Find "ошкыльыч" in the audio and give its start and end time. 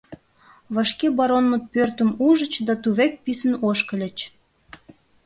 3.69-4.17